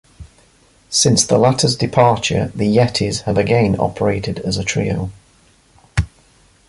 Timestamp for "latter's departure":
1.37-2.51